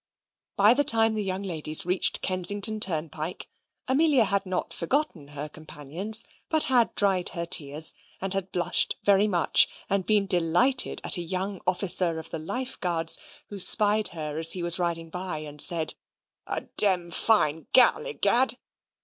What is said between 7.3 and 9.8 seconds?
her tears, and had blushed very much